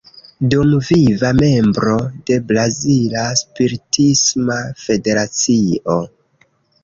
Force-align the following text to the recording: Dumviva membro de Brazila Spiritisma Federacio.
Dumviva 0.51 1.29
membro 1.39 1.97
de 2.29 2.37
Brazila 2.51 3.25
Spiritisma 3.41 4.57
Federacio. 4.87 5.99